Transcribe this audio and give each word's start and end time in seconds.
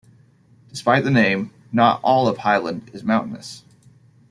Despite 0.69 1.03
the 1.03 1.11
name, 1.11 1.53
not 1.71 1.99
all 2.01 2.27
of 2.27 2.39
Highland 2.39 2.89
is 2.91 3.03
mountainous. 3.03 3.61